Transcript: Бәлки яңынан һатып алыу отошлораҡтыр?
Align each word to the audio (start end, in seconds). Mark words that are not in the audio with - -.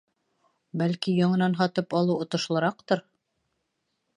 Бәлки 0.81 1.13
яңынан 1.17 1.57
һатып 1.59 1.93
алыу 1.99 2.17
отошлораҡтыр? 2.27 3.05